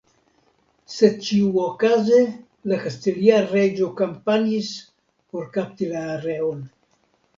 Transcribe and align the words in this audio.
Sed 0.93 1.19
ĉiuokaze 1.25 2.17
la 2.71 2.79
kastilia 2.85 3.43
reĝo 3.51 3.91
kampanjis 4.03 4.73
por 5.31 5.49
kapti 5.59 5.91
la 5.95 6.03
areon. 6.19 6.65